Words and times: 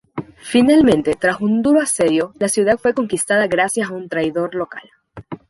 Finalmente, 0.41 1.13
tras 1.13 1.41
un 1.41 1.61
duro 1.61 1.79
asedio, 1.79 2.33
la 2.39 2.47
ciudad 2.49 2.79
fue 2.79 2.95
conquistada 2.95 3.45
gracias 3.45 3.91
a 3.91 3.93
un 3.93 4.09
traidor 4.09 4.55
local. 4.55 4.89